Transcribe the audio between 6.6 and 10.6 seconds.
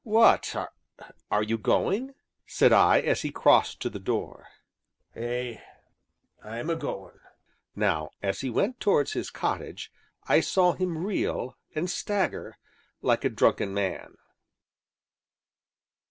a goin'." Now, as he went towards his cottage, I